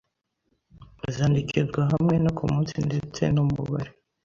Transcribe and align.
zandikirwa 1.15 1.81
hamwe 1.91 2.15
no 2.23 2.31
ku 2.37 2.43
munsi 2.51 2.73
ndetse 2.87 3.21
n'umubare 3.33 3.89